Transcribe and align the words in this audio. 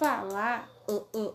Falar, 0.00 0.66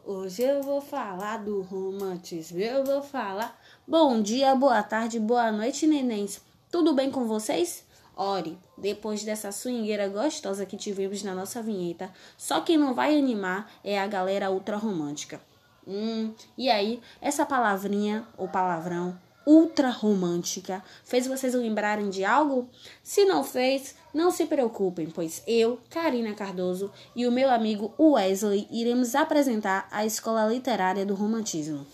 hoje 0.03 0.41
eu 0.41 0.63
vou 0.63 0.81
falar 0.81 1.37
do 1.37 1.61
romantismo. 1.61 2.57
Eu 2.57 2.83
vou 2.83 2.99
falar. 2.99 3.55
Bom 3.87 4.19
dia, 4.19 4.55
boa 4.55 4.81
tarde, 4.81 5.19
boa 5.19 5.51
noite, 5.51 5.85
nenéns. 5.85 6.41
Tudo 6.71 6.91
bem 6.95 7.11
com 7.11 7.27
vocês? 7.27 7.85
Ore, 8.17 8.57
depois 8.75 9.23
dessa 9.23 9.51
swingueira 9.51 10.07
gostosa 10.07 10.65
que 10.65 10.75
tivemos 10.75 11.21
na 11.21 11.35
nossa 11.35 11.61
vinheta, 11.61 12.11
só 12.35 12.59
quem 12.59 12.75
não 12.75 12.95
vai 12.95 13.15
animar 13.15 13.71
é 13.83 13.99
a 13.99 14.07
galera 14.07 14.49
ultra 14.49 14.77
romântica. 14.77 15.39
Hum, 15.87 16.33
e 16.57 16.67
aí, 16.67 16.99
essa 17.21 17.45
palavrinha 17.45 18.27
ou 18.35 18.47
palavrão 18.47 19.15
ultra 19.45 19.89
romântica 19.89 20.83
fez 21.03 21.27
vocês 21.27 21.53
lembrarem 21.53 22.09
de 22.09 22.25
algo? 22.25 22.69
Se 23.03 23.25
não 23.25 23.43
fez, 23.43 23.95
não 24.13 24.31
se 24.31 24.45
preocupem, 24.45 25.07
pois 25.07 25.43
eu, 25.45 25.79
Karina 25.89 26.33
Cardoso 26.33 26.91
e 27.15 27.27
o 27.27 27.31
meu 27.31 27.49
amigo 27.49 27.93
Wesley 27.99 28.67
iremos 28.71 29.15
apresentar 29.15 29.87
a 29.91 30.05
Escola 30.05 30.47
Literária 30.47 31.05
do 31.05 31.15
Romantismo. 31.15 31.85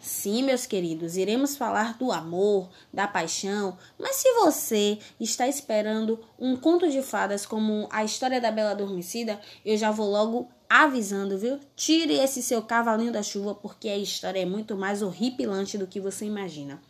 Sim, 0.00 0.42
meus 0.42 0.64
queridos, 0.64 1.16
iremos 1.16 1.56
falar 1.56 1.98
do 1.98 2.10
amor, 2.10 2.70
da 2.92 3.06
paixão, 3.06 3.76
mas 3.98 4.16
se 4.16 4.32
você 4.34 4.98
está 5.20 5.46
esperando 5.46 6.18
um 6.38 6.56
conto 6.56 6.88
de 6.88 7.02
fadas 7.02 7.44
como 7.44 7.86
a 7.90 8.04
história 8.04 8.40
da 8.40 8.50
Bela 8.50 8.70
Adormecida, 8.70 9.40
eu 9.64 9.76
já 9.76 9.90
vou 9.90 10.10
logo 10.10 10.48
avisando, 10.68 11.38
viu? 11.38 11.58
Tire 11.74 12.14
esse 12.14 12.42
seu 12.42 12.62
cavalinho 12.62 13.12
da 13.12 13.22
chuva 13.22 13.54
porque 13.54 13.88
a 13.88 13.96
história 13.96 14.40
é 14.40 14.44
muito 14.44 14.76
mais 14.76 15.02
horripilante 15.02 15.78
do 15.78 15.86
que 15.86 16.00
você 16.00 16.24
imagina. 16.24 16.80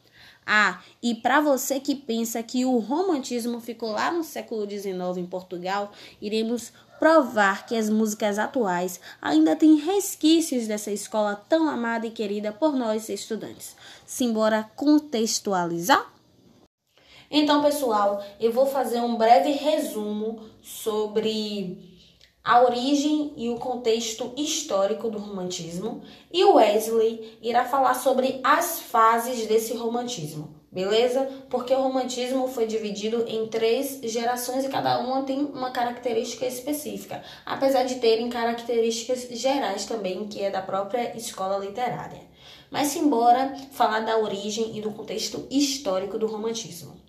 Ah, 0.47 0.81
e 1.03 1.15
para 1.15 1.43
você 1.43 1.79
que 1.79 1.95
pensa 1.95 2.43
que 2.43 2.65
o 2.65 2.79
romantismo 2.79 3.61
ficou 3.61 3.91
lá 3.91 4.11
no 4.11 4.25
século 4.25 4.69
XIX 4.69 5.19
em 5.19 5.27
Portugal, 5.27 5.93
iremos 6.23 6.73
provar 6.99 7.67
que 7.67 7.77
as 7.77 7.91
músicas 7.91 8.39
atuais 8.39 8.99
ainda 9.21 9.55
têm 9.55 9.77
resquícios 9.77 10.67
dessa 10.67 10.91
escola 10.91 11.37
tão 11.37 11.69
amada 11.69 12.07
e 12.07 12.11
querida 12.11 12.51
por 12.51 12.75
nós 12.75 13.09
estudantes. 13.09 13.77
Simbora 14.07 14.69
contextualizar? 14.75 16.13
Então, 17.31 17.63
pessoal, 17.63 18.25
eu 18.41 18.51
vou 18.51 18.67
fazer 18.67 19.01
um 19.01 19.17
breve 19.17 19.53
resumo 19.53 20.41
sobre 20.63 21.98
a 22.49 22.63
origem 22.63 23.35
e 23.37 23.51
o 23.51 23.57
contexto 23.57 24.33
histórico 24.35 25.11
do 25.11 25.19
romantismo, 25.19 26.01
e 26.33 26.43
Wesley 26.43 27.39
irá 27.43 27.67
falar 27.67 27.93
sobre 27.93 28.41
as 28.43 28.81
fases 28.81 29.47
desse 29.47 29.75
romantismo, 29.75 30.55
beleza? 30.73 31.29
Porque 31.51 31.75
o 31.75 31.83
romantismo 31.83 32.49
foi 32.49 32.67
dividido 32.67 33.27
em 33.29 33.47
três 33.49 34.01
gerações 34.03 34.65
e 34.65 34.71
cada 34.71 34.99
uma 34.99 35.25
tem 35.25 35.45
uma 35.45 35.71
característica 35.73 36.47
específica, 36.47 37.23
apesar 37.45 37.83
de 37.83 37.97
terem 37.97 38.31
características 38.31 39.29
gerais 39.39 39.85
também, 39.85 40.27
que 40.27 40.43
é 40.43 40.51
da 40.51 40.63
própria 40.63 41.15
escola 41.19 41.59
literária. 41.59 42.23
Mas 42.71 42.97
embora 42.97 43.55
falar 43.73 44.01
da 44.01 44.17
origem 44.17 44.75
e 44.75 44.81
do 44.81 44.91
contexto 44.93 45.47
histórico 45.51 46.17
do 46.17 46.27
romantismo. 46.27 47.08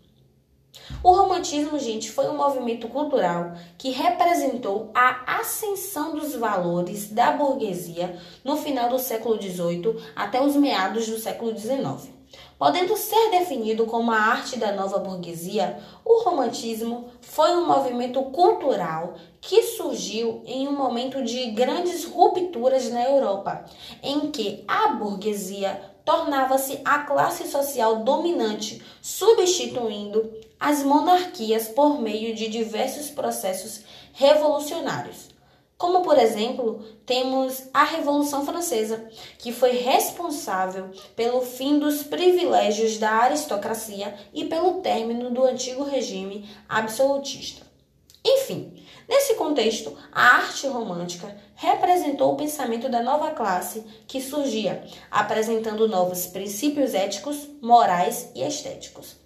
O 1.03 1.12
romantismo, 1.12 1.80
gente, 1.80 2.12
foi 2.12 2.28
um 2.30 2.38
movimento 2.38 2.88
cultural 2.88 3.53
que 3.78 3.89
representou 3.92 4.92
a 4.94 5.39
ascensão 5.39 6.16
dos 6.16 6.36
valores 6.36 7.09
da 7.09 7.31
burguesia 7.31 8.20
no 8.44 8.58
final 8.58 8.90
do 8.90 9.00
século 9.00 9.41
XVIII 9.41 9.96
até 10.16 10.41
os 10.41 10.56
meados 10.56 11.08
do 11.08 11.18
século 11.18 11.58
XIX. 11.58 12.19
Podendo 12.59 12.96
ser 12.97 13.31
definido 13.31 13.85
como 13.85 14.12
a 14.12 14.18
arte 14.18 14.59
da 14.59 14.74
nova 14.74 15.00
burguesia, 15.00 15.79
o 16.03 16.24
romantismo 16.24 17.08
foi 17.22 17.52
um 17.52 17.66
movimento 17.66 18.22
cultural 18.25 19.16
que 19.40 19.63
surgiu 19.63 20.44
em 20.46 20.68
um 20.68 20.74
momento 20.74 21.24
de 21.24 21.52
grandes 21.52 22.06
rupturas 22.06 22.91
na 22.91 23.03
Europa, 23.03 23.66
em 24.03 24.29
que 24.29 24.63
a 24.68 24.90
burguesia 24.90 25.81
tornava-se 26.03 26.81
a 26.84 27.00
classe 27.00 27.47
social 27.47 28.03
dominante, 28.03 28.84
substituindo 29.02 30.29
as 30.59 30.84
monarquias 30.84 31.68
por 31.70 32.02
meio 32.02 32.36
de 32.36 32.50
diversos 32.50 33.09
processos 33.09 33.81
revolucionários. 34.14 35.30
Como, 35.78 36.02
por 36.02 36.20
exemplo, 36.20 36.84
temos 37.06 37.70
a 37.74 37.86
Revolução 37.86 38.46
Francesa, 38.46 39.08
que 39.38 39.53
foi 39.53 39.78
responsável 39.78 40.92
pelo 41.16 41.40
fim 41.40 41.80
dos 41.80 42.03
privilégios 42.03 42.97
da 42.97 43.12
aristocracia 43.12 44.14
e 44.34 44.44
pelo 44.44 44.81
término 44.81 45.30
do 45.30 45.46
antigo 45.46 45.86
regime 45.86 46.50
absolutista. 46.68 47.66
Enfim, 48.26 48.84
nesse 49.08 49.36
contexto, 49.36 49.96
a 50.12 50.36
arte 50.40 50.68
romântica 50.68 51.34
representou 51.56 52.34
o 52.34 52.36
pensamento 52.36 52.90
da 52.90 53.02
nova 53.02 53.31
classe 53.31 53.86
que 54.06 54.22
surgia, 54.22 54.84
apresentando 55.09 55.88
novos 55.88 56.26
princípios 56.26 56.94
éticos, 56.94 57.47
morais 57.62 58.30
e 58.36 58.44
estéticos. 58.44 59.19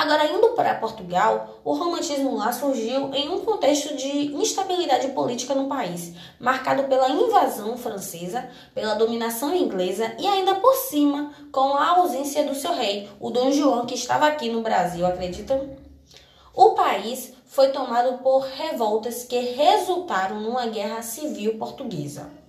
Agora, 0.00 0.32
indo 0.32 0.48
para 0.54 0.76
Portugal, 0.76 1.60
o 1.62 1.74
romantismo 1.74 2.34
lá 2.34 2.50
surgiu 2.50 3.12
em 3.12 3.28
um 3.28 3.40
contexto 3.40 3.94
de 3.94 4.34
instabilidade 4.34 5.08
política 5.08 5.54
no 5.54 5.68
país, 5.68 6.14
marcado 6.38 6.84
pela 6.84 7.10
invasão 7.10 7.76
francesa, 7.76 8.48
pela 8.74 8.94
dominação 8.94 9.54
inglesa 9.54 10.14
e 10.18 10.26
ainda 10.26 10.54
por 10.54 10.74
cima 10.74 11.34
com 11.52 11.76
a 11.76 11.90
ausência 11.90 12.44
do 12.44 12.54
seu 12.54 12.72
rei, 12.72 13.10
o 13.20 13.28
Dom 13.28 13.52
João, 13.52 13.84
que 13.84 13.94
estava 13.94 14.26
aqui 14.26 14.48
no 14.48 14.62
Brasil, 14.62 15.04
acreditam? 15.04 15.68
O 16.54 16.70
país 16.70 17.34
foi 17.44 17.68
tomado 17.68 18.22
por 18.22 18.40
revoltas 18.40 19.24
que 19.24 19.38
resultaram 19.38 20.40
numa 20.40 20.64
guerra 20.64 21.02
civil 21.02 21.58
portuguesa. 21.58 22.39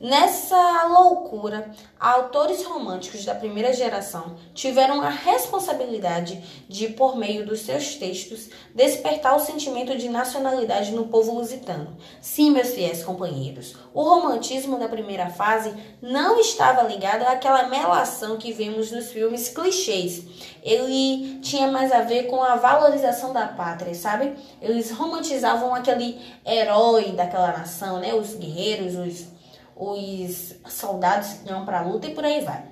Nessa 0.00 0.86
loucura, 0.86 1.72
autores 2.00 2.64
românticos 2.64 3.22
da 3.26 3.34
primeira 3.34 3.70
geração 3.74 4.34
tiveram 4.54 5.02
a 5.02 5.10
responsabilidade 5.10 6.42
de, 6.66 6.88
por 6.88 7.18
meio 7.18 7.44
dos 7.44 7.60
seus 7.60 7.96
textos, 7.96 8.48
despertar 8.74 9.36
o 9.36 9.40
sentimento 9.40 9.94
de 9.98 10.08
nacionalidade 10.08 10.92
no 10.92 11.08
povo 11.08 11.34
lusitano. 11.34 11.98
Sim, 12.18 12.50
meus 12.50 12.70
fiéis 12.70 13.04
companheiros, 13.04 13.76
o 13.92 14.02
romantismo 14.02 14.78
da 14.78 14.88
primeira 14.88 15.28
fase 15.28 15.74
não 16.00 16.40
estava 16.40 16.88
ligado 16.88 17.24
àquela 17.24 17.68
melação 17.68 18.38
que 18.38 18.54
vemos 18.54 18.90
nos 18.90 19.12
filmes 19.12 19.50
clichês. 19.50 20.24
Ele 20.62 21.40
tinha 21.40 21.70
mais 21.70 21.92
a 21.92 22.00
ver 22.00 22.22
com 22.22 22.42
a 22.42 22.56
valorização 22.56 23.34
da 23.34 23.48
pátria, 23.48 23.94
sabe? 23.94 24.32
Eles 24.62 24.90
romantizavam 24.90 25.74
aquele 25.74 26.18
herói 26.46 27.12
daquela 27.12 27.52
nação, 27.52 28.00
né? 28.00 28.14
Os 28.14 28.34
guerreiros, 28.34 28.94
os 28.94 29.39
os 29.80 30.54
soldados 30.68 31.32
que 31.32 31.48
iam 31.48 31.64
para 31.64 31.80
a 31.80 31.82
luta 31.82 32.06
e 32.06 32.14
por 32.14 32.24
aí 32.24 32.44
vai. 32.44 32.64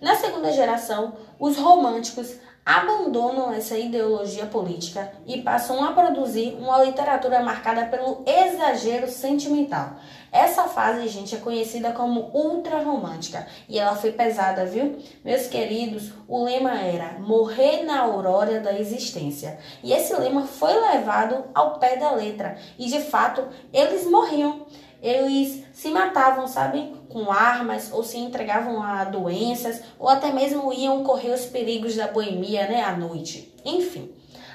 Na 0.00 0.14
segunda 0.14 0.52
geração, 0.52 1.14
os 1.38 1.56
românticos 1.56 2.36
abandonam 2.64 3.52
essa 3.52 3.76
ideologia 3.76 4.46
política 4.46 5.12
e 5.26 5.42
passam 5.42 5.84
a 5.84 5.92
produzir 5.92 6.56
uma 6.58 6.82
literatura 6.82 7.42
marcada 7.42 7.84
pelo 7.86 8.24
exagero 8.26 9.06
sentimental. 9.10 9.96
Essa 10.32 10.64
fase, 10.64 11.06
gente, 11.08 11.34
é 11.34 11.38
conhecida 11.38 11.92
como 11.92 12.30
ultra-romântica 12.32 13.46
e 13.68 13.78
ela 13.78 13.94
foi 13.94 14.12
pesada, 14.12 14.64
viu? 14.64 14.98
Meus 15.22 15.46
queridos, 15.46 16.10
o 16.26 16.42
lema 16.42 16.80
era 16.80 17.18
morrer 17.20 17.84
na 17.84 18.00
aurora 18.00 18.58
da 18.60 18.76
existência. 18.78 19.58
E 19.82 19.92
esse 19.92 20.14
lema 20.16 20.42
foi 20.42 20.72
levado 20.72 21.44
ao 21.54 21.78
pé 21.78 21.96
da 21.96 22.12
letra 22.12 22.56
e, 22.78 22.86
de 22.86 23.00
fato, 23.00 23.46
eles 23.72 24.06
morriam 24.06 24.66
eles 25.04 25.62
se 25.74 25.90
matavam, 25.90 26.48
sabe? 26.48 26.96
Com 27.10 27.30
armas, 27.30 27.92
ou 27.92 28.02
se 28.02 28.16
entregavam 28.16 28.82
a 28.82 29.04
doenças, 29.04 29.82
ou 29.98 30.08
até 30.08 30.32
mesmo 30.32 30.72
iam 30.72 31.04
correr 31.04 31.30
os 31.30 31.44
perigos 31.44 31.94
da 31.94 32.08
boemia, 32.08 32.66
né, 32.66 32.82
à 32.82 32.96
noite. 32.96 33.54
Enfim. 33.64 34.10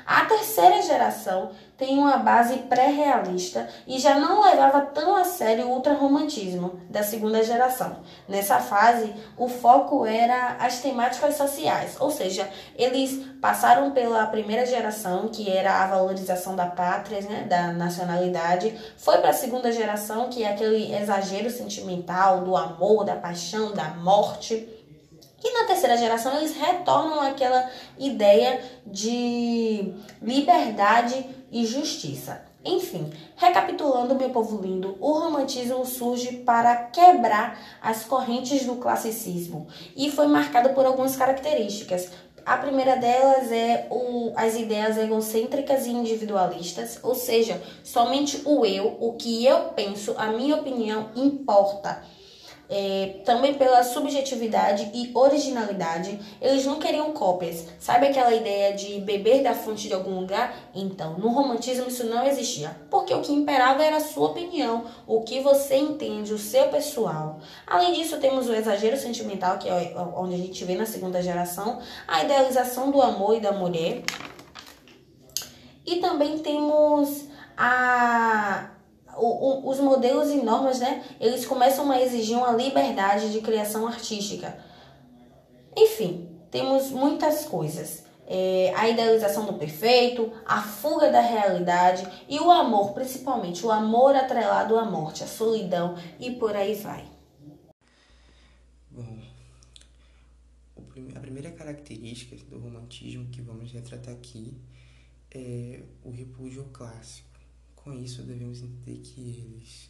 A 0.07 0.25
terceira 0.25 0.81
geração 0.81 1.51
tem 1.80 1.98
uma 1.98 2.18
base 2.18 2.58
pré-realista 2.58 3.70
e 3.88 3.98
já 3.98 4.20
não 4.20 4.44
levava 4.44 4.81
tão 4.81 5.16
a 5.16 5.24
sério 5.24 5.68
o 5.68 5.76
ultrarromantismo 5.76 6.78
da 6.90 7.02
segunda 7.02 7.42
geração. 7.42 7.96
Nessa 8.28 8.60
fase, 8.60 9.16
o 9.38 9.48
foco 9.48 10.06
era 10.06 10.58
as 10.60 10.81
temáticas 10.81 11.38
sociais, 11.38 11.96
ou 11.98 12.12
seja, 12.12 12.48
eles 12.76 13.26
passaram 13.42 13.92
pela 13.92 14.28
primeira 14.28 14.66
geração, 14.66 15.30
que 15.30 15.50
era 15.50 15.81
a 15.81 15.88
valorização 15.88 16.54
da 16.54 16.66
pátria, 16.66 17.22
né, 17.22 17.46
da 17.48 17.72
nacionalidade, 17.72 18.78
foi 18.98 19.20
para 19.20 19.30
a 19.30 19.34
segunda 19.34 19.72
geração, 19.72 20.30
que 20.30 20.44
é 20.44 20.50
aquele 20.50 20.94
exagero 20.94 21.50
sentimental 21.50 22.42
do 22.42 22.58
amor, 22.58 23.06
da 23.06 23.16
paixão, 23.16 23.72
da 23.72 23.86
morte. 23.86 24.68
E 25.42 25.54
na 25.54 25.66
terceira 25.66 25.96
geração 25.96 26.36
eles 26.36 26.54
retornam 26.58 27.22
àquela 27.22 27.70
ideia 27.98 28.60
de 28.86 29.94
liberdade 30.22 31.38
e 31.51 31.66
justiça. 31.66 32.50
Enfim, 32.63 33.10
recapitulando, 33.38 34.16
meu 34.16 34.30
povo 34.31 34.62
lindo, 34.62 34.98
o 35.00 35.13
romantismo 35.13 35.86
surge 35.86 36.38
para 36.38 36.75
quebrar 36.75 37.57
as 37.81 38.04
correntes 38.04 38.66
do 38.66 38.75
classicismo 38.75 39.68
e 39.96 40.12
foi 40.12 40.28
marcado 40.28 40.72
por 40.72 40.86
algumas 40.86 41.16
características. 41.16 42.12
A 42.46 42.57
primeira 42.57 42.98
delas 42.98 43.51
é 43.51 43.88
o, 43.90 44.34
as 44.36 44.56
ideias 44.56 44.98
egocêntricas 44.98 45.86
e 45.86 45.92
individualistas, 45.92 47.00
ou 47.01 47.16
seja, 47.16 47.62
somente 47.84 48.42
o 48.44 48.66
eu, 48.66 48.98
o 49.00 49.13
que 49.13 49.45
eu 49.45 49.69
penso, 49.69 50.13
a 50.18 50.28
minha 50.28 50.56
opinião 50.56 51.12
importa 51.16 52.04
é, 52.69 53.21
também 53.25 53.56
pela 53.56 53.83
subjetividade 53.83 54.92
e 54.94 55.10
originalidade, 55.13 56.19
eles 56.39 56.66
não 56.66 56.80
queriam 56.80 57.12
cópias. 57.12 57.66
Sabe 57.80 58.07
aquela 58.07 58.33
ideia 58.33 58.75
de 58.75 59.00
beber 59.01 59.42
da 59.42 59.56
fonte 59.56 59.88
de 59.88 59.94
algum 59.94 60.19
lugar? 60.19 60.56
Então, 60.75 61.18
no 61.18 61.30
romantismo 61.30 61.88
isso 61.88 62.06
não 62.06 62.25
existia, 62.27 62.80
porque 62.92 63.13
o 63.13 63.21
que 63.21 63.33
imperava 63.33 63.83
era 63.83 63.98
a 63.98 64.01
sua 64.01 64.30
opinião, 64.30 64.86
o 65.07 65.21
que 65.21 65.42
você 65.42 65.77
entende, 65.77 66.31
o 66.31 66.38
seu 66.38 66.69
pessoal. 66.69 67.39
Além 67.66 67.94
disso, 67.94 68.18
temos 68.18 68.48
o 68.48 68.54
exagero 68.54 68.98
sentimental, 68.98 69.57
que 69.57 69.68
é 69.68 69.95
onde 70.16 70.36
a 70.36 70.38
gente 70.38 70.63
vê 70.63 70.75
na 70.75 70.86
segunda 70.86 71.21
geração, 71.21 71.80
a 72.07 72.24
idealização 72.24 72.92
do 72.92 73.01
amor 73.01 73.36
e 73.36 73.39
da 73.39 73.51
mulher. 73.51 74.04
E 75.86 75.95
também 75.95 76.38
temos 76.38 77.25
a 77.57 78.69
os 79.19 79.80
modelos 79.80 80.30
e 80.30 80.38
normas, 80.38 80.80
né, 80.80 81.04
eles 81.19 81.45
começam 81.45 81.92
a 81.92 82.01
exigir 82.01 82.38
uma 82.38 82.51
liberdade 82.51 83.31
de 83.31 83.42
criação 83.42 83.86
artística. 83.88 84.57
Enfim, 85.75 86.30
temos 86.51 86.92
muitas 86.92 87.45
coisas. 87.45 88.04
É, 88.31 88.71
a 88.75 88.88
idealização 88.88 89.45
do 89.45 89.54
perfeito, 89.54 90.31
a 90.45 90.62
fuga 90.62 91.12
da 91.12 91.19
realidade 91.19 92.07
e 92.30 92.39
o 92.39 92.51
amor, 92.51 92.94
principalmente 92.94 93.66
o 93.66 93.71
amor 93.71 94.16
atrelado 94.16 94.77
à 94.77 94.86
morte, 94.86 95.24
à 95.24 95.27
solidão 95.27 95.95
e 96.19 96.31
por 96.31 96.56
aí 96.56 96.75
vai. 96.75 97.06
Bom, 98.92 99.18
a 101.16 101.19
primeira 101.19 101.50
característica 101.51 102.36
do 102.45 102.60
romantismo 102.60 103.30
que 103.30 103.42
vamos 103.42 103.71
retratar 103.71 104.13
aqui 104.13 104.54
é 105.31 105.81
o 106.04 106.12
repúdio 106.12 106.66
clássico. 106.71 107.29
Com 107.84 107.94
isso, 107.94 108.24
devemos 108.24 108.62
entender 108.62 109.00
que 109.00 109.22
eles 109.22 109.90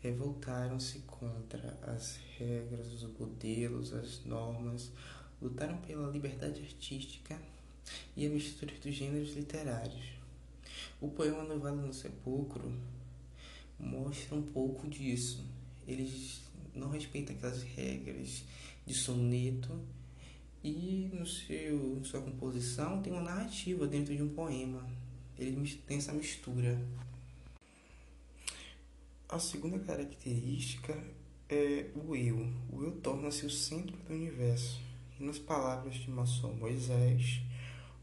revoltaram-se 0.00 1.00
contra 1.00 1.78
as 1.82 2.18
regras, 2.38 2.92
os 2.92 3.02
modelos, 3.18 3.92
as 3.92 4.24
normas, 4.24 4.92
lutaram 5.40 5.78
pela 5.78 6.10
liberdade 6.10 6.60
artística 6.60 7.40
e 8.16 8.26
a 8.26 8.28
mistura 8.28 8.74
dos 8.82 8.94
gêneros 8.94 9.34
literários. 9.34 10.12
O 11.00 11.08
poema 11.08 11.42
Novela 11.42 11.80
no 11.80 11.92
Sepulcro 11.92 12.70
mostra 13.78 14.36
um 14.36 14.42
pouco 14.42 14.86
disso. 14.86 15.42
Eles 15.88 16.42
não 16.74 16.90
respeitam 16.90 17.34
aquelas 17.34 17.62
regras 17.62 18.44
de 18.86 18.94
soneto 18.94 19.80
e 20.62 21.10
no 21.14 21.26
seu 21.26 22.04
sua 22.04 22.20
composição 22.20 23.00
tem 23.00 23.12
uma 23.12 23.22
narrativa 23.22 23.86
dentro 23.86 24.14
de 24.14 24.22
um 24.22 24.28
poema 24.28 24.86
ele 25.40 25.76
tem 25.86 25.96
essa 25.96 26.12
mistura. 26.12 26.78
A 29.28 29.38
segunda 29.38 29.78
característica 29.78 30.96
é 31.48 31.90
o 31.94 32.14
eu. 32.14 32.52
O 32.70 32.82
eu 32.82 32.92
torna-se 33.00 33.46
o 33.46 33.50
centro 33.50 33.96
do 33.96 34.12
universo. 34.12 34.80
E 35.18 35.24
nas 35.24 35.38
palavras 35.38 35.94
de 35.94 36.10
Maçom 36.10 36.52
Moisés, 36.52 37.40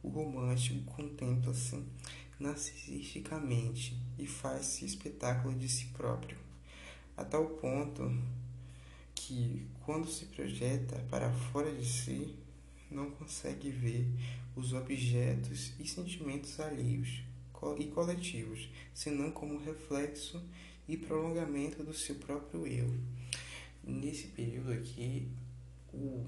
o 0.02 0.10
romântico 0.10 0.84
contempla-se 0.92 1.84
narcisisticamente 2.40 3.98
e 4.18 4.26
faz-se 4.26 4.86
espetáculo 4.86 5.56
de 5.56 5.68
si 5.68 5.86
próprio, 5.88 6.38
a 7.16 7.26
tal 7.26 7.46
ponto 7.46 8.16
que, 9.16 9.66
quando 9.86 10.08
se 10.08 10.26
projeta 10.26 10.96
para 11.10 11.32
fora 11.32 11.72
de 11.74 11.86
si, 11.86 12.36
não 12.90 13.12
consegue 13.12 13.70
ver 13.70 14.08
os 14.56 14.74
objetos 14.74 15.74
e 15.80 15.88
sentimentos 15.88 16.60
alheios 16.60 17.22
e 17.80 17.86
coletivos, 17.86 18.70
senão 18.94 19.32
como 19.32 19.60
reflexo 19.60 20.42
e 20.88 20.96
prolongamento 20.96 21.84
do 21.84 21.94
seu 21.94 22.16
próprio 22.16 22.66
eu. 22.66 22.88
Nesse 23.84 24.28
período 24.28 24.72
aqui, 24.74 25.28
o, 25.94 26.26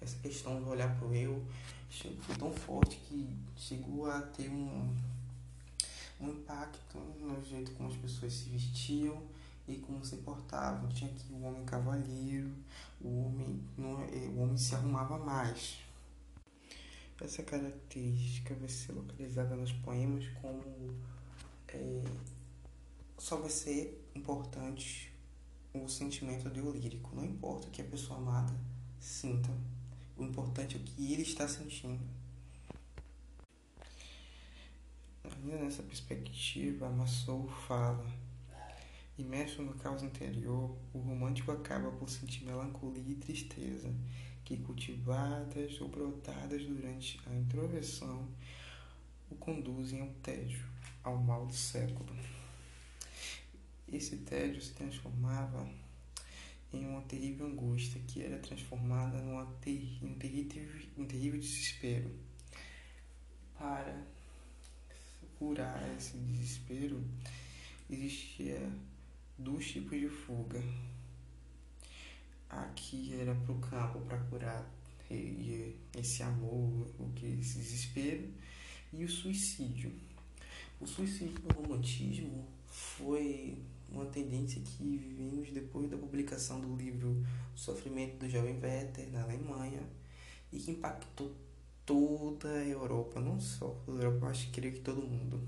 essa 0.00 0.16
questão 0.18 0.62
de 0.62 0.68
olhar 0.68 0.96
para 0.96 1.08
o 1.08 1.14
eu 1.14 1.44
foi 2.20 2.36
tão 2.36 2.52
forte 2.52 2.96
que 3.08 3.28
chegou 3.56 4.10
a 4.10 4.20
ter 4.20 4.48
um, 4.48 4.94
um 6.20 6.28
impacto 6.28 6.98
no 7.20 7.44
jeito 7.44 7.72
como 7.72 7.88
as 7.88 7.96
pessoas 7.96 8.32
se 8.32 8.48
vestiam 8.50 9.20
e 9.66 9.76
como 9.76 10.04
se 10.04 10.16
portavam. 10.18 10.88
Tinha 10.88 11.10
aqui 11.10 11.32
o 11.32 11.42
homem 11.42 11.64
cavalheiro, 11.64 12.52
o 13.00 13.26
homem, 13.26 13.60
não, 13.76 14.00
é, 14.02 14.28
o 14.28 14.40
homem 14.40 14.56
se 14.56 14.74
arrumava 14.74 15.18
mais, 15.18 15.78
essa 17.24 17.42
característica 17.42 18.54
vai 18.54 18.68
ser 18.68 18.92
localizada 18.92 19.54
nos 19.54 19.72
poemas 19.72 20.26
como 20.40 20.96
é, 21.68 22.02
só 23.18 23.36
vai 23.36 23.50
ser 23.50 24.08
importante 24.14 25.12
o 25.74 25.86
sentimento 25.88 26.48
do 26.48 26.72
lírico. 26.72 27.14
Não 27.14 27.24
importa 27.24 27.68
o 27.68 27.70
que 27.70 27.82
a 27.82 27.84
pessoa 27.84 28.18
amada 28.18 28.54
sinta, 28.98 29.50
o 30.16 30.24
importante 30.24 30.76
é 30.76 30.80
o 30.80 30.82
que 30.82 31.12
ele 31.12 31.22
está 31.22 31.46
sentindo. 31.46 32.02
Ainda 35.24 35.56
nessa 35.58 35.82
perspectiva, 35.82 36.90
Massou 36.90 37.48
fala: 37.48 38.04
imerso 39.16 39.62
no 39.62 39.74
caos 39.74 40.02
interior, 40.02 40.76
o 40.92 40.98
romântico 40.98 41.52
acaba 41.52 41.90
por 41.92 42.10
sentir 42.10 42.44
melancolia 42.44 43.12
e 43.12 43.14
tristeza 43.14 43.90
que, 44.50 44.56
cultivadas 44.56 45.80
ou 45.80 45.88
brotadas 45.88 46.64
durante 46.64 47.20
a 47.24 47.34
introversão, 47.36 48.26
o 49.30 49.36
conduzem 49.36 50.00
ao 50.00 50.08
tédio, 50.24 50.66
ao 51.04 51.16
mal 51.16 51.46
do 51.46 51.54
século. 51.54 52.12
Esse 53.92 54.16
tédio 54.16 54.60
se 54.60 54.72
transformava 54.72 55.68
em 56.72 56.84
uma 56.84 57.02
terrível 57.02 57.46
angústia 57.46 58.00
que 58.08 58.22
era 58.22 58.40
transformada 58.40 59.18
em 59.18 59.32
um 60.02 60.14
terrível, 60.18 60.88
um 60.98 61.04
terrível 61.04 61.38
desespero. 61.38 62.10
Para 63.56 64.04
curar 65.38 65.80
esse 65.96 66.16
desespero, 66.16 67.00
existia 67.88 68.68
dois 69.38 69.70
tipos 69.70 70.00
de 70.00 70.08
fuga 70.08 70.60
aqui 72.50 73.14
era 73.18 73.34
para 73.34 73.52
o 73.52 73.58
campo 73.58 74.00
para 74.00 74.18
curar 74.18 74.68
esse 75.98 76.22
amor, 76.22 76.86
esse 77.22 77.58
desespero 77.58 78.28
e 78.92 79.04
o 79.04 79.08
suicídio. 79.08 79.92
O 80.80 80.86
suicídio 80.86 81.40
no 81.44 81.62
romantismo 81.62 82.46
foi 82.66 83.58
uma 83.90 84.06
tendência 84.06 84.62
que 84.62 84.96
vimos 84.96 85.50
depois 85.50 85.90
da 85.90 85.96
publicação 85.96 86.60
do 86.60 86.76
livro 86.76 87.24
O 87.54 87.58
Sofrimento 87.58 88.18
do 88.18 88.30
Jovem 88.30 88.58
Werther 88.60 89.10
na 89.10 89.22
Alemanha 89.22 89.82
e 90.52 90.58
que 90.58 90.70
impactou 90.70 91.32
toda 91.84 92.48
a 92.48 92.66
Europa, 92.66 93.20
não 93.20 93.40
só 93.40 93.76
a 93.86 93.90
Europa, 93.90 94.26
mas 94.26 94.44
creio 94.52 94.74
que 94.74 94.80
todo 94.80 95.02
mundo 95.02 95.40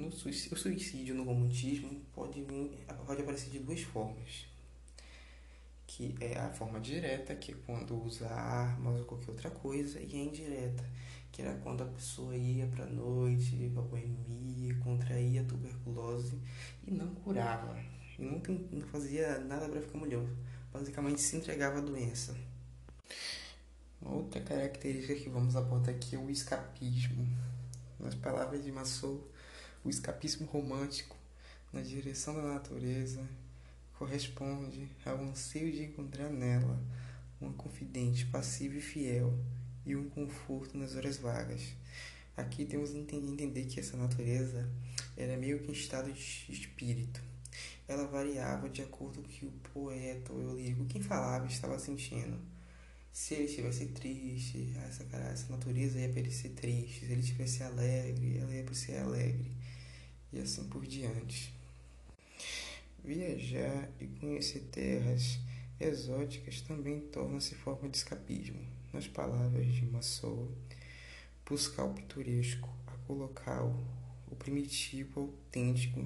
no 0.00 0.10
suicídio, 0.10 0.56
o 0.56 0.60
suicídio 0.60 1.14
no 1.14 1.24
romantismo 1.24 2.00
pode, 2.12 2.44
pode 3.06 3.22
aparecer 3.22 3.50
de 3.50 3.58
duas 3.58 3.82
formas. 3.82 4.46
Que 5.86 6.14
é 6.20 6.38
a 6.38 6.50
forma 6.50 6.80
direta, 6.80 7.34
que 7.34 7.52
é 7.52 7.54
quando 7.66 8.00
usa 8.02 8.28
armas 8.28 9.00
ou 9.00 9.04
qualquer 9.04 9.30
outra 9.30 9.50
coisa, 9.50 10.00
e 10.00 10.14
a 10.14 10.24
indireta, 10.24 10.88
que 11.30 11.42
era 11.42 11.54
quando 11.58 11.82
a 11.82 11.86
pessoa 11.86 12.34
ia 12.36 12.66
pra 12.66 12.86
noite, 12.86 13.70
pra 13.74 13.82
boemia, 13.82 14.74
contraía 14.76 15.44
tuberculose 15.44 16.40
e 16.86 16.90
não 16.90 17.14
curava. 17.16 17.76
E 18.18 18.22
não, 18.22 18.40
não 18.70 18.86
fazia 18.88 19.38
nada 19.40 19.68
para 19.68 19.80
ficar 19.80 19.98
melhor. 19.98 20.26
Basicamente 20.72 21.20
se 21.20 21.36
entregava 21.36 21.78
à 21.78 21.80
doença. 21.80 22.36
Outra 24.02 24.40
característica 24.40 25.14
que 25.14 25.28
vamos 25.28 25.56
apontar 25.56 25.94
aqui 25.94 26.16
é 26.16 26.18
o 26.18 26.30
escapismo. 26.30 27.26
Nas 27.98 28.14
palavras 28.14 28.64
de 28.64 28.72
Massou, 28.72 29.30
o 29.82 29.88
escapismo 29.88 30.46
romântico 30.46 31.16
na 31.72 31.80
direção 31.80 32.34
da 32.34 32.42
natureza 32.42 33.26
corresponde 33.94 34.88
ao 35.04 35.22
anseio 35.22 35.72
de 35.72 35.84
encontrar 35.84 36.28
nela 36.28 36.78
uma 37.40 37.52
confidente 37.54 38.26
passiva 38.26 38.76
e 38.76 38.80
fiel 38.80 39.32
e 39.86 39.96
um 39.96 40.08
conforto 40.10 40.76
nas 40.76 40.94
horas 40.96 41.16
vagas. 41.16 41.62
Aqui 42.36 42.66
temos 42.66 42.90
que 42.90 43.16
entender 43.16 43.64
que 43.64 43.80
essa 43.80 43.96
natureza 43.96 44.68
era 45.16 45.36
meio 45.36 45.60
que 45.60 45.70
em 45.70 45.72
estado 45.72 46.12
de 46.12 46.52
espírito. 46.52 47.22
Ela 47.88 48.06
variava 48.06 48.68
de 48.68 48.82
acordo 48.82 49.22
com 49.22 49.26
o 49.26 49.30
que 49.30 49.46
o 49.46 49.52
poeta 49.72 50.32
ou 50.32 50.40
o 50.40 50.56
lírico, 50.56 50.84
quem 50.84 51.02
falava, 51.02 51.46
estava 51.46 51.78
sentindo. 51.78 52.38
Se 53.12 53.34
ele 53.34 53.44
estivesse 53.44 53.86
triste, 53.86 54.72
essa, 54.86 55.04
essa 55.16 55.50
natureza 55.50 55.98
ia 55.98 56.08
parecer 56.12 56.50
triste. 56.50 57.00
Se 57.06 57.12
ele 57.12 57.20
estivesse 57.20 57.62
alegre, 57.62 58.38
ela 58.38 58.54
ia 58.54 58.62
parecer 58.62 58.98
alegre 58.98 59.59
e 60.32 60.38
assim 60.38 60.64
por 60.64 60.86
diante. 60.86 61.54
Viajar 63.04 63.88
e 64.00 64.06
conhecer 64.06 64.60
terras 64.70 65.38
exóticas 65.80 66.60
também 66.60 67.00
tornam-se 67.00 67.54
forma 67.54 67.88
de 67.88 67.96
escapismo. 67.96 68.60
Nas 68.92 69.06
palavras 69.06 69.66
de 69.66 69.86
Massou, 69.86 70.52
buscar 71.46 71.84
o 71.84 71.94
pitoresco, 71.94 72.68
a 72.86 72.92
colocar 73.06 73.62
o 73.64 74.36
primitivo 74.36 75.20
autêntico 75.20 76.04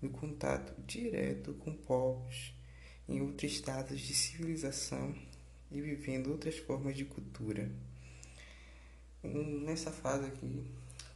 no 0.00 0.10
contato 0.10 0.74
direto 0.86 1.54
com 1.54 1.72
povos 1.72 2.54
em 3.08 3.20
outros 3.20 3.52
estados 3.52 4.00
de 4.00 4.14
civilização 4.14 5.14
e 5.70 5.80
vivendo 5.80 6.30
outras 6.30 6.58
formas 6.58 6.96
de 6.96 7.04
cultura. 7.04 7.70
Nessa 9.22 9.90
fase 9.90 10.26
aqui, 10.26 10.64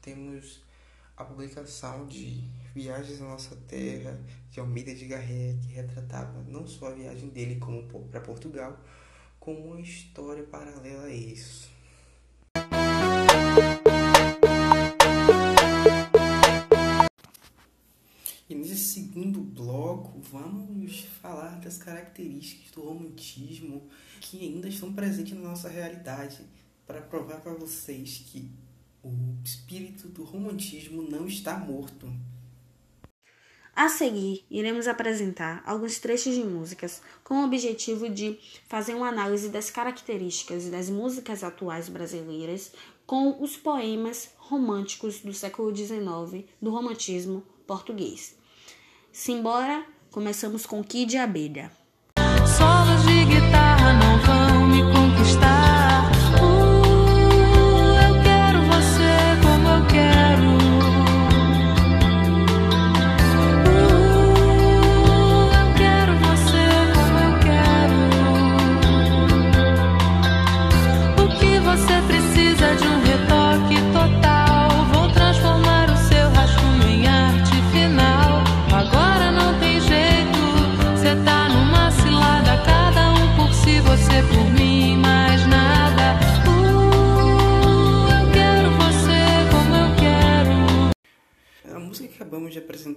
temos 0.01 0.63
a 1.17 1.25
publicação 1.25 2.07
de 2.07 2.49
Viagens 2.75 3.21
à 3.21 3.25
Nossa 3.25 3.55
Terra, 3.69 4.19
de 4.51 4.59
Almeida 4.61 4.95
de 4.95 5.07
Garré, 5.07 5.57
que 5.61 5.75
retratava 5.75 6.43
não 6.49 6.67
só 6.67 6.89
a 6.89 6.95
viagem 6.95 7.29
dele 7.29 7.57
como 7.57 7.83
para 8.09 8.21
Portugal, 8.21 8.81
como 9.39 9.73
uma 9.73 9.81
história 9.81 10.43
paralela 10.45 11.05
a 11.05 11.15
isso. 11.15 11.71
E 18.49 18.55
nesse 18.55 18.77
segundo 18.77 19.41
bloco, 19.41 20.19
vamos 20.21 21.05
falar 21.21 21.61
das 21.61 21.77
características 21.77 22.71
do 22.71 22.83
romantismo 22.83 23.89
que 24.21 24.41
ainda 24.41 24.69
estão 24.69 24.93
presentes 24.93 25.35
na 25.35 25.49
nossa 25.51 25.69
realidade, 25.69 26.41
para 26.87 27.01
provar 27.01 27.41
para 27.41 27.55
vocês 27.55 28.25
que 28.27 28.51
o 29.03 29.43
espírito 29.45 30.09
do 30.09 30.25
romantismo 30.25 31.03
não 31.03 31.27
está 31.27 31.59
morto. 31.59 32.13
A 33.75 33.89
seguir, 33.89 34.45
iremos 34.51 34.87
apresentar 34.87 35.63
alguns 35.67 35.99
trechos 35.99 36.35
de 36.35 36.45
músicas 36.45 37.01
com 37.25 37.41
o 37.41 37.45
objetivo 37.45 38.09
de 38.09 38.39
fazer 38.69 38.95
uma 38.95 39.09
análise 39.09 39.49
das 39.49 39.71
características 39.71 40.69
das 40.69 40.91
músicas 40.91 41.43
atuais 41.43 41.89
brasileiras 41.89 42.71
com 43.07 43.43
os 43.43 43.57
poemas 43.57 44.31
românticos 44.37 45.21
do 45.21 45.33
século 45.33 45.75
XIX 45.75 46.45
do 46.61 46.71
romantismo 46.71 47.43
português. 47.67 48.37
Simbora, 49.11 49.87
começamos 50.11 50.67
com 50.67 50.85
Kid 50.85 51.17
Abelha. 51.17 51.82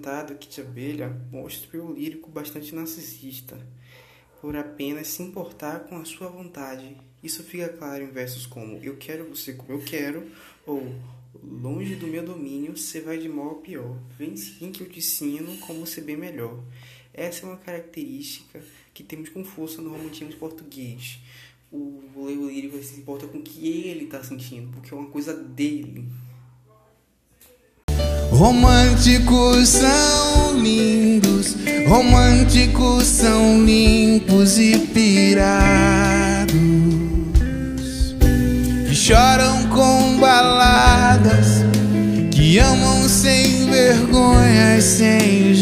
Acabamos 0.06 0.10
de 0.10 0.10
apresentar 0.10 0.24
do 0.24 0.36
Kit 0.36 0.62
Abelha 0.62 1.22
mostra 1.32 1.82
o 1.82 1.94
lírico 1.94 2.30
bastante 2.30 2.74
narcisista, 2.76 3.58
por 4.40 4.56
apenas 4.56 5.08
se 5.08 5.24
importar 5.24 5.82
com 5.82 5.98
a 5.98 6.06
sua 6.06 6.28
vontade. 6.28 6.96
Isso 7.24 7.44
fica 7.44 7.70
claro 7.70 8.04
em 8.04 8.12
versos 8.12 8.46
como 8.46 8.78
Eu 8.84 8.98
quero 8.98 9.26
você 9.26 9.54
como 9.54 9.72
eu 9.72 9.80
quero, 9.80 10.30
ou 10.66 10.94
Longe 11.44 11.96
do 11.96 12.08
meu 12.08 12.24
domínio, 12.24 12.78
você 12.78 13.02
vai 13.02 13.18
de 13.18 13.28
mal 13.28 13.52
a 13.52 13.56
pior. 13.56 13.98
Vem 14.18 14.38
sim 14.38 14.72
que 14.72 14.82
eu 14.82 14.90
te 14.90 15.00
ensino 15.00 15.58
como 15.58 15.86
ser 15.86 16.02
bem 16.02 16.16
melhor. 16.16 16.64
Essa 17.14 17.46
é 17.46 17.50
uma 17.50 17.58
característica 17.58 18.64
que 18.94 19.04
temos 19.04 19.30
com 19.30 19.44
força 19.44 19.82
no 19.82 19.92
romantismo 19.92 20.34
português. 20.38 21.20
O, 21.72 22.02
lírico 22.50 22.82
se 22.82 22.98
importa 23.00 23.28
com 23.28 23.40
o 23.40 23.44
que 23.44 23.68
ele 23.68 24.06
está 24.06 24.24
sentindo, 24.24 24.72
porque 24.72 24.94
é 24.94 24.98
uma 24.98 25.10
coisa 25.10 25.36
dele. 25.36 26.06
Românticos 28.96 29.68
são 29.68 30.58
lindos, 30.58 31.58
românticos 31.86 33.04
são 33.04 33.62
limpos 33.66 34.58
e 34.58 34.78
pirados, 34.94 36.56
que 38.88 38.96
choram 38.96 39.68
com 39.68 40.18
baladas, 40.18 41.66
que 42.32 42.58
amam 42.58 43.10
sem 43.10 43.70
vergonha, 43.70 44.80
sem 44.80 45.54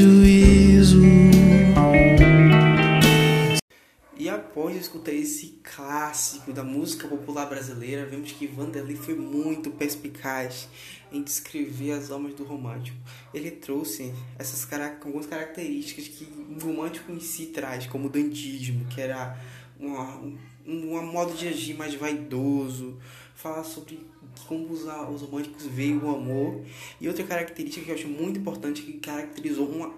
clássico 5.93 6.51
da 6.51 6.63
música 6.63 7.07
popular 7.07 7.45
brasileira, 7.45 8.03
vemos 8.03 8.31
que 8.31 8.47
Vanderlei 8.47 8.95
foi 8.95 9.13
muito 9.13 9.69
perspicaz 9.69 10.67
em 11.12 11.21
descrever 11.21 11.91
as 11.91 12.09
almas 12.09 12.33
do 12.33 12.43
romântico. 12.43 12.97
Ele 13.31 13.51
trouxe 13.51 14.12
essas 14.39 14.67
algumas 14.73 15.27
características 15.27 16.07
que 16.07 16.23
o 16.25 16.65
romântico 16.65 17.12
em 17.12 17.19
si 17.19 17.47
traz, 17.47 17.85
como 17.85 18.07
o 18.07 18.09
dantismo, 18.09 18.88
que 18.88 19.00
era 19.00 19.38
um, 19.79 20.35
um 20.65 21.12
modo 21.12 21.35
de 21.35 21.47
agir 21.47 21.75
mais 21.75 21.93
vaidoso, 21.93 22.97
falar 23.35 23.63
sobre 23.63 24.00
como 24.47 24.73
os, 24.73 24.85
os 25.13 25.21
românticos 25.21 25.67
veem 25.67 26.00
o 26.00 26.09
amor. 26.09 26.63
E 27.00 27.07
outra 27.07 27.23
característica 27.23 27.85
que 27.85 27.91
eu 27.91 27.95
acho 27.95 28.07
muito 28.07 28.39
importante, 28.39 28.81
que 28.81 28.93
caracterizou 28.93 29.69
uma 29.69 29.93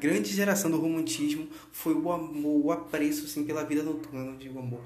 grande 0.00 0.30
geração 0.32 0.70
do 0.70 0.80
romantismo, 0.80 1.48
foi 1.70 1.92
o 1.92 2.10
amor, 2.10 2.64
o 2.64 2.72
apreço 2.72 3.26
assim, 3.26 3.44
pela 3.44 3.62
vida 3.62 3.82
noturna, 3.82 4.34
digo 4.38 4.58
amor, 4.58 4.80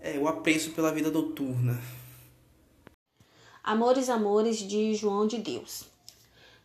é, 0.00 0.18
o 0.18 0.26
apreço 0.26 0.72
pela 0.72 0.92
vida 0.92 1.10
noturna. 1.10 1.80
Amores, 3.62 4.08
Amores 4.08 4.58
de 4.58 4.94
João 4.94 5.26
de 5.26 5.38
Deus. 5.38 5.84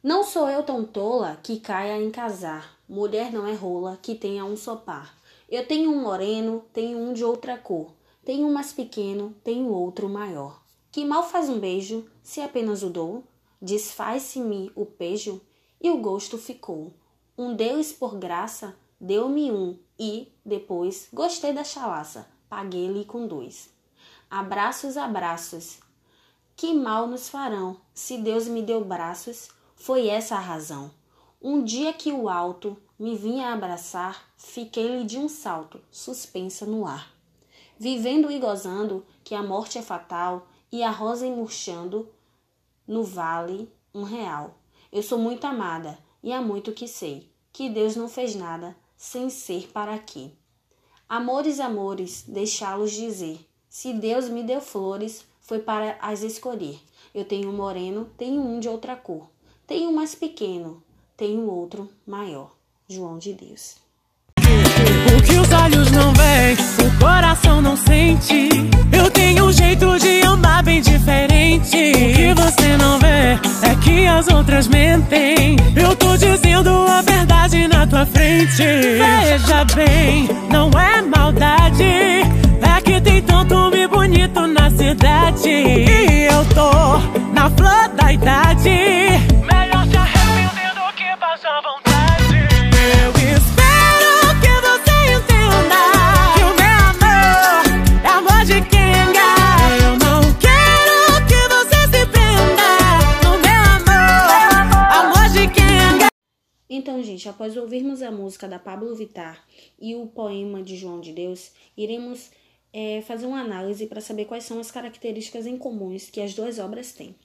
Não 0.01 0.24
sou 0.24 0.50
eu 0.50 0.63
tão 0.63 0.86
tola 0.86 1.38
que 1.44 1.60
caia 1.60 2.01
em 2.01 2.10
casar, 2.10 2.77
mulher 2.88 3.32
não 3.32 3.46
é 3.46 3.54
rola 3.54 4.00
que 4.01 4.15
tenha 4.15 4.46
um 4.46 4.56
só 4.56 4.75
par. 4.75 5.18
Eu 5.50 5.68
tenho 5.68 5.92
um 5.92 6.01
moreno, 6.01 6.63
tenho 6.72 6.98
um 6.98 7.13
de 7.13 7.24
outra 7.24 7.58
cor, 7.58 7.92
tenho 8.24 8.48
um 8.48 8.54
mais 8.54 8.72
pequeno, 8.72 9.36
tenho 9.44 9.68
outro 9.70 10.08
maior. 10.08 10.62
Que 10.92 11.04
mal 11.04 11.24
faz 11.24 11.50
um 11.50 11.60
beijo, 11.60 12.06
se 12.24 12.39
apenas 12.39 12.82
o 12.82 12.89
dou, 12.89 13.24
desfaz-se-me 13.62 14.72
o 14.75 14.86
pejo 14.86 15.42
e 15.82 15.89
o 15.89 15.98
gosto 15.98 16.38
ficou. 16.38 16.94
Um 17.38 17.54
deles 17.56 17.92
por 17.92 18.15
graça 18.15 18.75
deu-me 19.00 19.51
um 19.51 19.77
e, 20.00 20.32
depois, 20.46 21.10
gostei 21.12 21.51
da 21.51 21.63
chalaça, 21.63 22.27
paguei-lhe 22.50 23.06
com 23.06 23.28
dois. 23.28 23.70
Abraços, 24.30 24.98
abraços, 24.98 25.80
que 26.56 26.74
mal 26.74 27.06
nos 27.06 27.28
farão? 27.28 27.78
Se 27.94 28.18
Deus 28.18 28.48
me 28.48 28.62
deu 28.62 28.84
braços, 28.84 29.50
foi 29.75 30.08
essa 30.08 30.36
a 30.36 30.40
razão. 30.40 30.90
Um 31.42 31.64
dia 31.64 31.92
que 31.92 32.14
o 32.14 32.30
alto 32.30 32.78
me 32.98 33.16
vinha 33.16 33.52
abraçar, 33.52 34.30
fiquei-lhe 34.38 35.04
de 35.04 35.18
um 35.18 35.28
salto, 35.28 35.82
suspensa 35.92 36.66
no 36.66 36.88
ar. 36.88 37.14
Vivendo 37.78 38.32
e 38.32 38.40
gozando 38.40 39.06
que 39.22 39.36
a 39.36 39.44
morte 39.44 39.78
é 39.78 39.82
fatal 39.82 40.48
e 40.72 40.82
a 40.82 40.90
rosa 40.90 41.28
murchando 41.28 42.10
no 42.88 43.04
vale 43.04 43.70
um 43.94 44.04
real. 44.04 44.56
Eu 44.92 45.04
sou 45.04 45.18
muito 45.18 45.46
amada 45.46 46.00
e 46.24 46.32
há 46.32 46.42
muito 46.42 46.72
que 46.72 46.88
sei 46.88 47.30
que 47.52 47.70
Deus 47.70 47.98
não 47.98 48.08
fez 48.08 48.34
nada 48.34 48.75
sem 48.96 49.30
ser 49.30 49.70
para 49.74 49.94
aqui. 49.94 50.34
Amores, 51.08 51.60
amores, 51.60 52.26
deixá-los 52.28 52.92
dizer. 52.92 53.40
Se 53.70 53.94
Deus 53.94 54.28
me 54.28 54.42
deu 54.42 54.60
flores, 54.60 55.24
foi 55.40 55.60
para 55.60 55.98
as 56.02 56.24
escolher. 56.24 56.80
Eu 57.14 57.24
tenho 57.24 57.50
um 57.50 57.56
moreno, 57.56 58.10
tenho 58.18 58.42
um 58.42 58.60
de 58.60 58.68
outra 58.68 58.96
cor. 58.96 59.30
Tenho 59.68 59.90
um 59.90 59.94
mais 59.94 60.16
pequeno, 60.16 60.84
tenho 61.16 61.48
outro 61.48 61.90
maior. 62.08 62.52
João 62.88 63.18
de 63.18 63.34
Deus. 63.34 63.76
O 64.38 65.24
que 65.24 65.38
os 65.40 65.52
olhos 65.52 65.92
não 65.92 66.14
veem, 66.14 66.56
coração 67.06 67.62
não 67.62 67.78
sente. 67.78 68.50
Eu 68.92 69.12
tenho 69.12 69.46
um 69.46 69.52
jeito 69.52 70.00
de 70.00 70.26
amar 70.26 70.64
bem 70.64 70.82
diferente. 70.82 71.78
O 71.78 72.16
que 72.16 72.34
você 72.34 72.78
não 72.78 72.98
vê 72.98 73.38
é 73.62 73.76
que 73.80 74.08
as 74.08 74.28
outras 74.28 74.68
mentem. 74.68 75.56
Eu 75.76 75.96
tô 75.96 76.18
dizendo 76.18 76.70
a 76.70 77.04
verdade 77.04 77.68
na 77.68 77.86
tua 77.86 78.08
frente. 78.08 78.64
Veja 78.64 79.64
bem, 79.76 80.28
não 80.50 80.72
é 80.72 81.02
maldade. 81.04 81.84
É 81.84 82.82
que 82.84 83.00
tem 83.00 83.22
tanto 83.22 83.54
homem 83.54 83.88
bonito 83.88 84.48
na 84.48 84.72
cidade. 84.72 85.50
E 85.50 86.28
eu 86.32 86.44
tô 86.56 86.72
na 87.34 87.52
flor 87.52 87.88
da 87.96 88.12
idade. 88.12 89.35
Após 107.29 107.58
ouvirmos 107.58 108.01
a 108.01 108.12
música 108.12 108.48
da 108.48 108.60
Pablo 108.60 108.96
Vittar 108.96 109.46
e 109.79 109.96
o 109.96 110.08
poema 110.08 110.62
de 110.63 110.75
João 110.75 111.00
de 111.00 111.12
Deus, 111.12 111.51
iremos 111.77 112.32
é, 112.74 113.01
fazer 113.01 113.25
uma 113.25 113.41
análise 113.41 113.88
para 113.88 114.01
saber 114.01 114.25
quais 114.25 114.44
são 114.44 114.60
as 114.60 114.72
características 114.72 115.46
em 115.46 115.58
comuns 115.58 116.10
que 116.10 116.22
as 116.22 116.34
duas 116.34 116.60
obras 116.60 116.91
têm. 116.91 117.15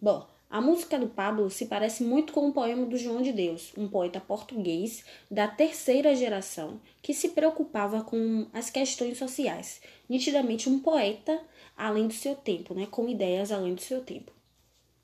Bom, 0.00 0.26
a 0.48 0.60
música 0.60 0.96
do 0.98 1.08
Pablo 1.08 1.50
se 1.50 1.66
parece 1.66 2.04
muito 2.04 2.32
com 2.32 2.48
o 2.48 2.52
poema 2.52 2.86
do 2.86 2.96
João 2.96 3.20
de 3.20 3.32
Deus, 3.32 3.72
um 3.76 3.88
poeta 3.88 4.20
português 4.20 5.04
da 5.28 5.48
terceira 5.48 6.14
geração 6.14 6.80
que 7.02 7.12
se 7.12 7.30
preocupava 7.30 8.04
com 8.04 8.46
as 8.52 8.70
questões 8.70 9.18
sociais, 9.18 9.80
nitidamente 10.08 10.68
um 10.68 10.78
poeta 10.78 11.40
além 11.76 12.06
do 12.06 12.14
seu 12.14 12.36
tempo, 12.36 12.72
né, 12.72 12.86
com 12.88 13.08
ideias 13.08 13.50
além 13.50 13.74
do 13.74 13.80
seu 13.80 14.00
tempo. 14.00 14.30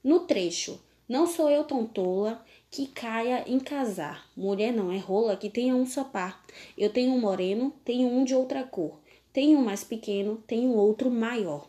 No 0.05 0.21
trecho, 0.21 0.81
não 1.09 1.27
sou 1.27 1.51
eu 1.51 1.65
tão 1.65 1.85
tola 1.85 2.45
que 2.71 2.87
caia 2.87 3.43
em 3.49 3.59
casar, 3.59 4.31
mulher 4.37 4.73
não 4.73 4.93
é 4.93 4.97
rola 4.97 5.37
que 5.37 5.51
tenha 5.51 5.75
um 5.75 5.85
só 5.85 6.05
par. 6.05 6.45
Eu 6.79 6.89
tenho 6.91 7.13
um 7.13 7.21
moreno, 7.21 7.75
tenho 7.85 8.07
um 8.07 8.25
de 8.25 8.33
outra 8.33 8.63
cor, 8.63 9.01
tenho 9.33 9.59
um 9.59 9.65
mais 9.65 9.83
pequeno, 9.83 10.43
tenho 10.47 10.71
outro 10.71 11.11
maior. 11.11 11.69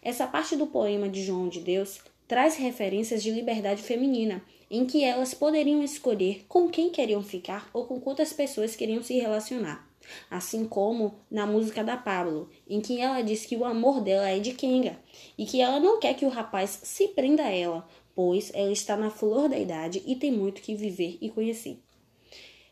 Essa 0.00 0.26
parte 0.26 0.56
do 0.56 0.66
poema 0.66 1.10
de 1.10 1.22
João 1.22 1.48
de 1.48 1.60
Deus 1.60 2.00
traz 2.26 2.56
referências 2.56 3.22
de 3.22 3.30
liberdade 3.30 3.82
feminina, 3.82 4.42
em 4.70 4.86
que 4.86 5.04
elas 5.04 5.34
poderiam 5.34 5.82
escolher 5.82 6.46
com 6.48 6.70
quem 6.70 6.88
queriam 6.88 7.22
ficar 7.22 7.68
ou 7.72 7.84
com 7.84 8.00
quantas 8.00 8.32
pessoas 8.32 8.74
queriam 8.74 9.02
se 9.02 9.18
relacionar. 9.18 9.90
Assim 10.30 10.64
como 10.64 11.14
na 11.30 11.46
música 11.46 11.84
da 11.84 11.96
Pablo, 11.96 12.48
em 12.68 12.80
que 12.80 12.98
ela 12.98 13.20
diz 13.20 13.44
que 13.44 13.56
o 13.56 13.64
amor 13.64 14.00
dela 14.00 14.28
é 14.28 14.38
de 14.38 14.54
Kenga 14.54 14.98
e 15.36 15.44
que 15.44 15.60
ela 15.60 15.78
não 15.78 16.00
quer 16.00 16.14
que 16.14 16.24
o 16.24 16.30
rapaz 16.30 16.80
se 16.82 17.08
prenda 17.08 17.42
a 17.42 17.50
ela, 17.50 17.86
pois 18.14 18.50
ela 18.54 18.72
está 18.72 18.96
na 18.96 19.10
flor 19.10 19.48
da 19.48 19.58
idade 19.58 20.02
e 20.06 20.16
tem 20.16 20.32
muito 20.32 20.62
que 20.62 20.74
viver 20.74 21.18
e 21.20 21.30
conhecer. 21.30 21.78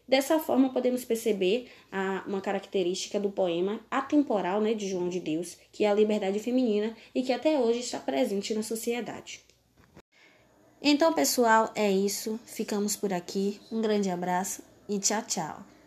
Dessa 0.08 0.38
forma, 0.38 0.72
podemos 0.72 1.04
perceber 1.04 1.68
a, 1.92 2.24
uma 2.26 2.40
característica 2.40 3.20
do 3.20 3.30
poema 3.30 3.80
atemporal 3.90 4.58
né, 4.58 4.72
de 4.72 4.88
João 4.88 5.08
de 5.08 5.20
Deus, 5.20 5.58
que 5.70 5.84
é 5.84 5.90
a 5.90 5.94
liberdade 5.94 6.38
feminina 6.38 6.96
e 7.14 7.22
que 7.22 7.32
até 7.32 7.58
hoje 7.58 7.80
está 7.80 7.98
presente 7.98 8.54
na 8.54 8.62
sociedade. 8.62 9.42
Então, 10.80 11.12
pessoal, 11.12 11.70
é 11.74 11.90
isso. 11.90 12.40
Ficamos 12.46 12.96
por 12.96 13.12
aqui. 13.12 13.60
Um 13.70 13.82
grande 13.82 14.08
abraço 14.08 14.62
e 14.88 14.98
tchau, 14.98 15.22
tchau. 15.26 15.77